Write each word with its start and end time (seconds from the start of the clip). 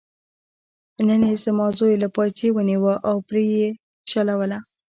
نن 1.07 1.21
یې 1.29 1.35
زما 1.45 1.67
زوی 1.77 1.93
له 2.03 2.07
پایڅې 2.15 2.47
ونیوه 2.53 2.93
او 3.09 3.15
پرې 3.27 3.43
یې 3.57 3.67
شلوله. 4.11 4.57